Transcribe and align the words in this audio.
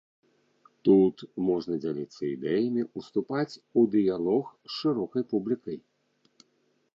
Тут 0.87 1.17
можна 1.49 1.73
дзяліцца 1.83 2.21
ідэямі, 2.35 2.81
ўступаць 3.01 3.59
у 3.83 3.85
дыялог 3.97 4.45
з 4.55 4.71
шырокай 4.79 5.23
публікай. 5.35 5.77